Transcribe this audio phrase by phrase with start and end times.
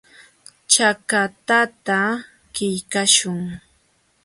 [0.71, 1.99] Chakatata
[2.53, 3.41] qillqaśhun.